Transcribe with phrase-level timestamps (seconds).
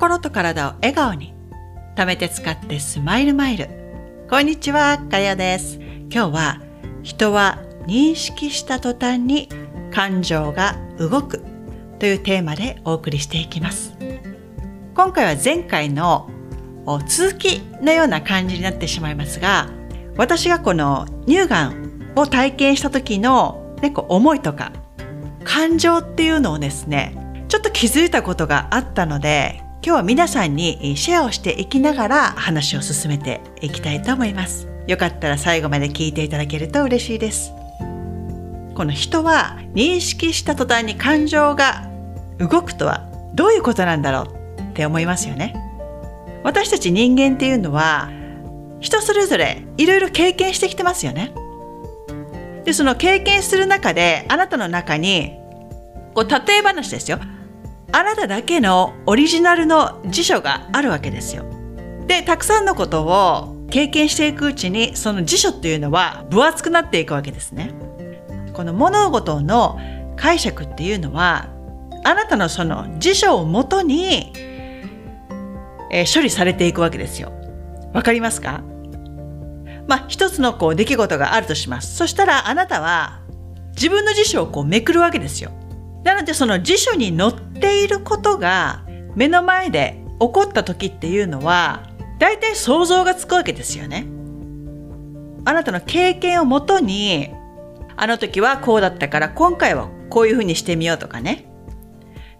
[0.00, 1.34] 心と体を笑顔に。
[1.94, 3.68] 貯めて使ってスマイルマイル。
[4.30, 5.78] こんにちはかやです。
[6.10, 6.62] 今日は
[7.02, 9.50] 人は認識した途端に
[9.92, 11.44] 感情が動く。
[11.98, 13.94] というテーマでお送りしていきます。
[14.94, 16.30] 今回は前回の
[17.06, 19.68] 続きのような感じになってしまいますが
[20.16, 24.72] 私がこの乳がんを体験した時の、ね、こう思いとか
[25.44, 34.68] 感情っていうのをですねちょっと気づいたことがあったので今日は皆さんにシェアをしていきながら話を進めていきたいと思います。
[34.86, 37.54] よかったら最後まで聞いていただけると嬉しいです。
[38.74, 41.88] この人は認識した途端に感情が
[42.38, 45.54] 動くとはどういうことなんだろうって思いますよね。
[46.44, 48.10] 私たち人間っていうのは
[48.80, 51.32] 人それぞれいろいろ経験してきてますよね。
[52.66, 55.38] で、その経験する中であなたの中に
[56.12, 57.18] こう例え話ですよ。
[57.92, 61.44] あなただけのオリジナルの辞書があるわけですよ。
[62.06, 67.72] で、たくさんのことを経験していくうちに、その辞書っていうのは分厚くなっていくわけですね。
[68.52, 69.78] この物事の
[70.16, 71.48] 解釈っていうのは、
[72.04, 74.32] あなたのその辞書をもとに、
[75.92, 77.32] えー、処理されていくわけですよ。
[77.92, 78.62] わかりますか？
[79.88, 81.96] まあ、一つのこう出来事があるとします。
[81.96, 83.20] そしたらあなたは
[83.74, 85.50] 自分の辞書をこうめくるわけですよ。
[86.04, 94.06] なのでその辞書に載っていることが目の前で起こった時っていうのは大体想像がつくわけですよね。
[95.44, 97.30] あなたの経験をもとに
[97.96, 101.46] あの時はこうだったから今回はこういうふうにしてみようとかね。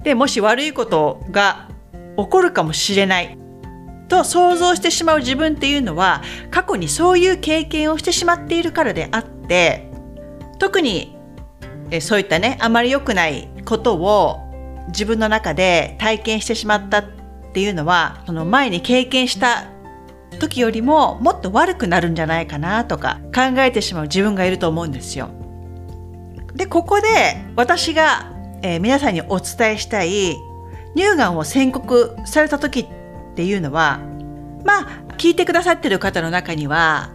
[0.02, 1.68] で、もし悪いことが
[2.16, 3.38] 起こるかもしれない
[4.08, 9.90] と想像してしまう自分っていうのは過去にそういう経験をしてしまっているからであって
[10.58, 11.16] 特に
[11.90, 14.49] えそういったねあまり良くないことを
[14.88, 17.04] 自分の中で体験してしまったっ
[17.52, 19.68] ていうのはその前に経験した
[20.38, 25.30] 時よりももっと悪くなるんじゃないかなとか考えてしまう自分がいると思うんですよ。
[26.54, 27.06] でここで
[27.56, 28.32] 私が、
[28.62, 30.36] えー、皆さんにお伝えしたい
[30.96, 32.86] 乳がんを宣告された時っ
[33.34, 34.00] ていうのは
[34.64, 37.10] まあ聞いてくださってる方の中には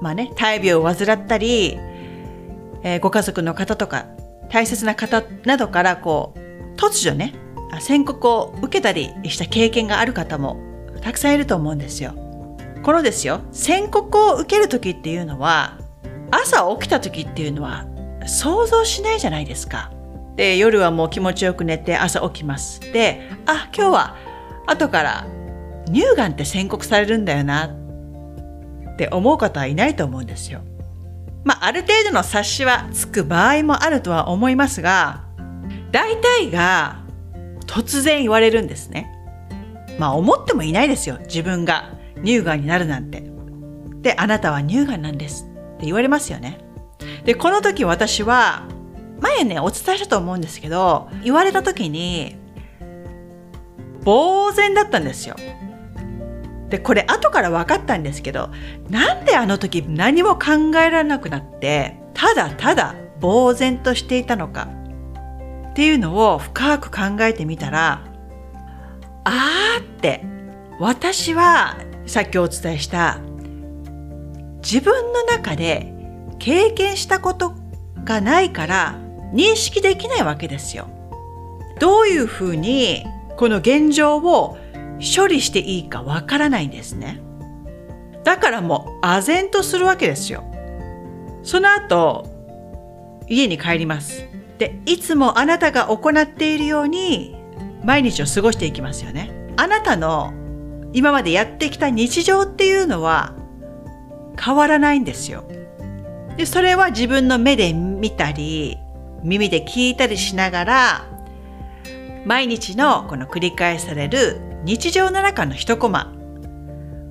[0.00, 1.78] まあね大病を患ったり
[2.84, 4.06] えー、ご家族の方とか
[4.50, 6.38] 大切な方などからこう
[6.76, 7.34] 突如ね
[7.80, 10.60] 宣告を受けたりした経験がある方も
[11.00, 12.14] たくさんいると思うんですよ。
[12.82, 15.78] このですよ宣告を受ける時っていうのは
[16.30, 17.86] 朝起きた時っていうのは
[18.26, 19.90] 想像しないじゃないですか。
[20.36, 22.80] で夜はもう気持ちよく寝て朝起きます。
[22.80, 24.16] であ今日は
[24.66, 25.26] 後から
[25.86, 30.60] 乳がんって宣告されるんだよなって思う方はいないと思うんですよ。
[31.44, 35.23] まあ、ある程度の察しはつく場合もあるとは思いますが、
[35.94, 37.04] 大体が
[37.66, 39.08] 突然言われるんですね。
[39.96, 41.18] まあ、思ってもいないですよ。
[41.20, 41.94] 自分が
[42.24, 43.22] 乳がんになるなんて。
[44.02, 46.58] で、あなたは乳がんなんですって言われますよね。
[47.24, 48.66] で、この時私は、
[49.20, 52.38] 前ね、お伝えしたと思うんですけど、言われた時に、
[54.04, 55.36] 呆然だったんですよ。
[56.70, 58.50] でこれ後から分かったんですけど
[58.90, 64.68] なんであの時何も考えられなくなってただただ呆然としていたのか
[65.74, 68.04] っていうのを深く考えてみたら
[69.24, 70.24] あーって
[70.78, 71.76] 私は
[72.06, 73.18] さっきお伝えした
[74.62, 75.92] 自分の中で
[76.38, 77.54] 経験したこと
[78.04, 79.00] がないから
[79.32, 80.88] 認識できないわけですよ。
[81.80, 83.04] どういうふうに
[83.36, 84.56] この現状を
[85.16, 87.20] 処理していいかわからないんですね。
[88.22, 90.44] だからもう唖然とするわけですよ。
[91.42, 92.30] その後、
[93.26, 94.33] 家に帰ります。
[94.58, 97.36] で、いつもあなたが行っているように
[97.84, 99.30] 毎日を過ごしていきますよね。
[99.56, 100.32] あなたの
[100.92, 103.34] 今までやってきた日常っていうのは
[104.40, 105.44] 変わらないんですよ。
[106.36, 108.78] で、それは自分の目で見たり、
[109.22, 111.04] 耳で聞いたりしながら、
[112.24, 116.12] 毎日のこの繰り返される日常の中の一コマ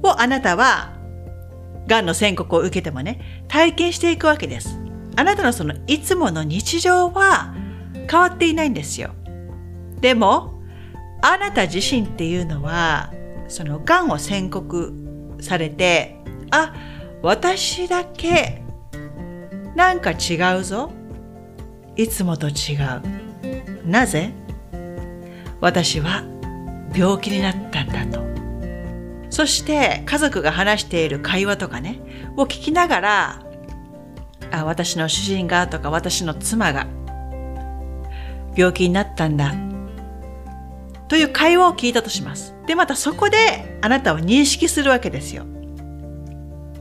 [0.02, 0.94] をあなたは、
[1.88, 4.83] がんの宣告を受けてもね、体験していくわけです。
[5.16, 7.54] あなたのそのいつもの日常は
[8.10, 9.12] 変わっていないんですよ。
[10.02, 10.62] でも、
[11.22, 13.14] あなた自身っていうのは、
[13.48, 14.94] そのがんを宣告
[15.40, 16.18] されて、
[16.52, 16.74] あ、
[17.22, 18.62] 私だけ
[19.76, 20.92] なんか違うぞ。
[21.96, 23.88] いつもと違う。
[23.88, 24.34] なぜ？
[25.62, 26.24] 私は
[26.94, 28.24] 病気になったんだと。
[29.30, 32.02] そして家族が話している会話とかね、
[32.36, 33.43] を聞きながら、
[34.54, 36.86] あ、私の主人がとか私の妻が
[38.56, 39.56] 病気になったんだ。
[41.08, 42.56] という会話を聞いたとします。
[42.68, 45.46] で、またそこであなたを認識するわけですよ。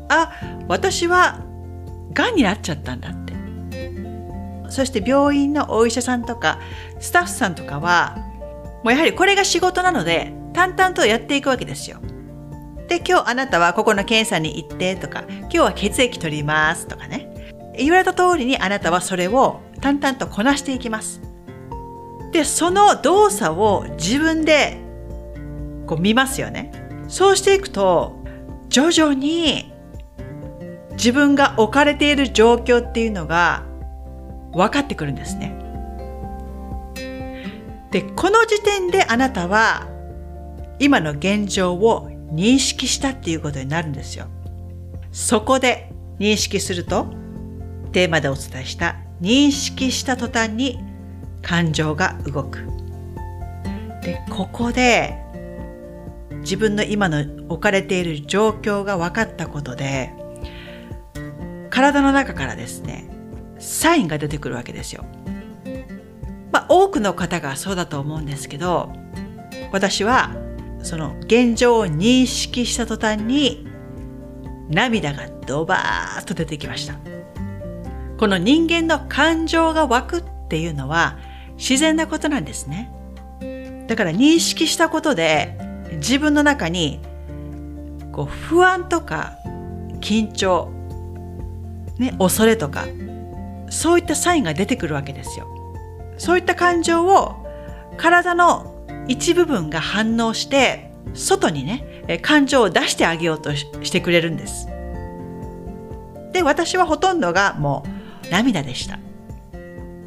[0.09, 0.33] あ、
[0.69, 1.41] 私は
[2.13, 3.33] 癌になっちゃったんだって。
[4.69, 6.59] そして病院のお医者さんとか
[6.99, 8.19] スタッフさんとかは、
[8.85, 11.99] もうやはりこれが仕事なので、淡々とやっていくわけですよ。
[12.89, 17.22] で、今日あなたはここの検査に行ってとか、今日は血液取りますとかね。
[17.77, 21.21] 言われた通りにあなたはそれを淡々とこなしていきます。
[22.33, 24.79] で、その動作を自分で
[25.87, 26.73] こう見ますよね。
[27.09, 28.23] そうしていくと、
[28.69, 29.73] 徐々に
[30.93, 33.65] 自分が置かれている状況っていうのが
[34.53, 35.59] 分かってくるんですね。
[37.91, 39.87] で、この時点であなたは
[40.79, 44.27] 今の現状を認識したっていうことになるんですよ。
[45.11, 47.07] そこで認識すると、
[47.93, 50.79] テーマでお伝えした認識した途端に
[51.43, 52.67] 感情が動く。
[54.03, 55.17] で、ここで
[56.41, 60.13] 自分の今の置かれている状況が分かったことで、
[61.71, 63.09] 体の中からですね、
[63.59, 65.05] サインが出てくるわけですよ。
[66.51, 68.93] まあ、多くの方がそうだと思うんですけど、
[69.71, 70.35] 私は
[70.83, 73.67] その現状を認識した途端に
[74.69, 77.12] 涙がドバーッと出てきました。
[78.23, 81.19] この人間の感情が湧くっていうのは
[81.57, 82.89] 自然なことなんですね。
[83.89, 85.59] だから認識したことで
[85.95, 87.01] 自分の中に
[88.13, 89.39] こう不安とか
[90.01, 90.71] 緊張、
[91.99, 92.85] ね、恐れとか
[93.71, 95.49] そういったサインが出てくるわけですよ。
[96.17, 97.45] そういった感情を
[97.97, 104.69] 体の一部分が反応して外にね感情を出してあげようとしてくれるんです。
[106.33, 107.92] で私はほとんどがもう
[108.33, 108.99] 涙でした。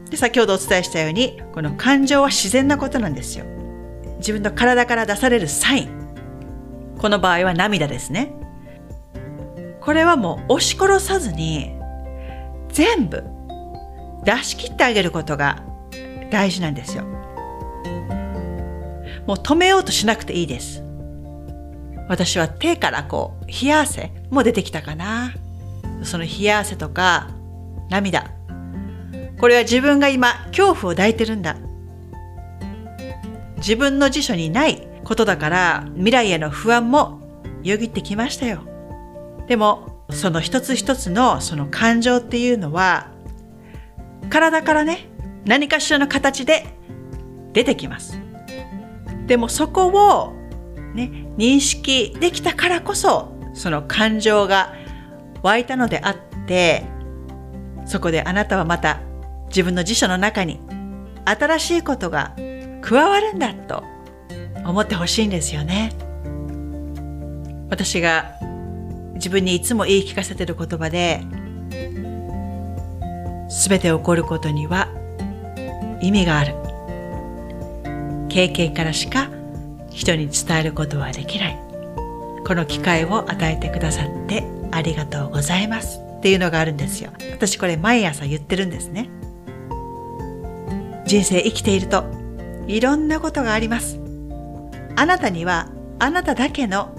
[0.09, 3.45] で先ほどお伝えしたようにこの感情は自然なことなんですよ。
[4.17, 6.95] 自分の体から出されるサイン。
[6.97, 8.33] この場合は涙ですね。
[9.79, 11.71] これはもう押し殺さずに
[12.69, 13.23] 全部
[14.23, 15.63] 出し切ってあげることが
[16.31, 17.03] 大事なんですよ。
[19.27, 20.83] もう止めようとしなくていいです。
[22.09, 25.33] 私は手からこう、冷や汗も出てきたかな。
[26.03, 27.29] その冷や汗とか
[27.89, 28.31] 涙。
[29.39, 31.57] これは自分が今恐怖を抱いてるんだ。
[33.57, 37.21] 自分の辞書にないことだから未来への不安も
[37.63, 38.61] よぎってきましたよ。
[39.47, 43.11] でもその一つ一つのその感情っていうのは
[44.29, 45.09] 体からね
[45.45, 46.65] 何かしらの形で
[47.53, 48.19] 出てきます。
[49.27, 50.45] でもそこを
[50.95, 54.73] ね、認識できたからこそ、その感情が
[55.43, 56.15] 湧いたのであっ
[56.47, 56.85] て、
[57.85, 58.99] そこであなたはまた
[59.47, 60.59] 自分の辞書の中に
[61.25, 62.35] 新しいことが
[62.81, 63.83] 加わるんだと
[64.65, 65.91] 思ってほしいんですよね。
[67.69, 68.35] 私が
[69.15, 71.21] 自分にいつも言い聞かせてる言葉で、
[73.49, 74.89] すべて起こることには
[76.01, 76.55] 意味がある。
[78.29, 79.29] 経験からしか
[79.89, 81.65] 人に伝えることはできない。
[82.45, 87.11] この機会を与えてくださってありがとうございますっていうのがあるんですよ。
[87.33, 89.11] 私これ毎朝言ってるんですね。
[91.05, 92.03] 人生生きていると
[92.65, 93.99] いろんなことがあります。
[94.95, 96.95] あなたにはあなただけの、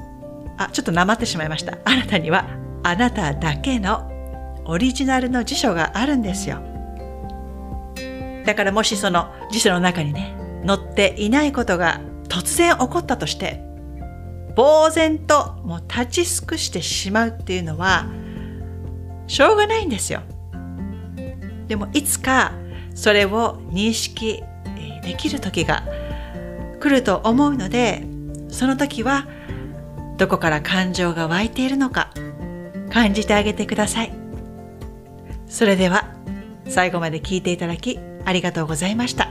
[0.59, 1.77] あ、ちょっとなまってしまいました。
[1.85, 2.47] あなたには
[2.85, 4.09] あなただけの
[4.65, 6.61] オリジナルの辞書があるんですよ。
[8.47, 13.61] だからもしその辞書の中にね、載っていないことが突然起こったとして、
[14.55, 18.07] 呆然ともう立ち尽くしてしまうっていうのは、
[19.27, 20.21] しょうがないんですよ。
[21.69, 22.53] でもいつか
[22.95, 24.43] それを認識
[25.03, 25.85] できる時が
[26.81, 28.05] 来ると思うので、
[28.49, 29.27] その時は
[30.19, 32.11] どこから感情が湧いているのか
[32.91, 34.13] 感じてあげてください。
[35.47, 36.15] それでは
[36.69, 39.31] 最後まで聞いていただきありがとうございました。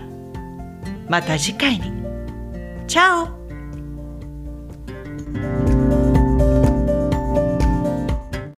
[1.10, 1.92] また次回に。
[2.88, 3.35] チャオ